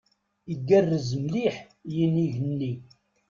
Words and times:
Igerrez 0.53 1.09
mliḥ 1.23 1.57
yinig-nni. 1.95 2.73